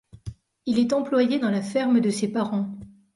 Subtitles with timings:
[0.65, 2.73] Il est employé dans la ferme de ses parents.